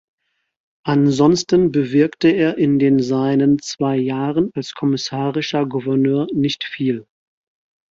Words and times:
Ansonsten 0.83 1.71
bewirkte 1.71 2.29
er 2.29 2.57
in 2.57 2.79
den 2.79 3.03
seinen 3.03 3.59
zwei 3.59 3.97
Jahren 3.97 4.49
als 4.55 4.73
kommissarischer 4.73 5.67
Gouverneur 5.67 6.25
nicht 6.33 6.63
viel. 6.63 7.05